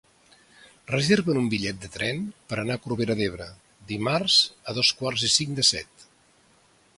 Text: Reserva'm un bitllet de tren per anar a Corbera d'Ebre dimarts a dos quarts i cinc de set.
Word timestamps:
Reserva'm 0.91 1.37
un 1.41 1.49
bitllet 1.51 1.83
de 1.83 1.91
tren 1.95 2.23
per 2.53 2.57
anar 2.61 2.77
a 2.79 2.83
Corbera 2.87 3.17
d'Ebre 3.19 3.47
dimarts 3.93 4.39
a 4.71 4.75
dos 4.79 4.91
quarts 5.03 5.27
i 5.29 5.31
cinc 5.35 5.55
de 5.61 5.67
set. 5.73 6.09